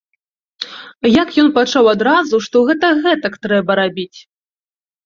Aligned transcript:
Як 1.21 1.29
ён 1.43 1.53
пачаў 1.59 1.91
адразу, 1.95 2.35
што 2.49 2.57
гэта 2.71 2.87
гэтак 3.05 3.33
трэба 3.47 3.71
рабіць! 3.83 4.15